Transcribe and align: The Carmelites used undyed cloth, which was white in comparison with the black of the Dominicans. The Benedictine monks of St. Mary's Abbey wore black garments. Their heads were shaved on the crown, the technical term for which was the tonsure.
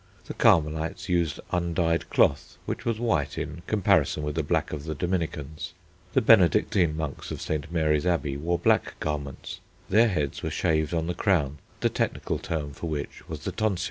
The 0.25 0.33
Carmelites 0.33 1.09
used 1.09 1.39
undyed 1.51 2.09
cloth, 2.09 2.57
which 2.65 2.85
was 2.85 2.99
white 2.99 3.37
in 3.37 3.61
comparison 3.67 4.23
with 4.23 4.33
the 4.33 4.41
black 4.41 4.73
of 4.73 4.85
the 4.85 4.95
Dominicans. 4.95 5.73
The 6.13 6.21
Benedictine 6.23 6.97
monks 6.97 7.29
of 7.29 7.39
St. 7.39 7.71
Mary's 7.71 8.07
Abbey 8.07 8.35
wore 8.35 8.57
black 8.57 8.99
garments. 8.99 9.59
Their 9.89 10.07
heads 10.07 10.41
were 10.41 10.49
shaved 10.49 10.95
on 10.95 11.05
the 11.05 11.13
crown, 11.13 11.59
the 11.81 11.89
technical 11.89 12.39
term 12.39 12.73
for 12.73 12.87
which 12.89 13.29
was 13.29 13.43
the 13.43 13.51
tonsure. 13.51 13.79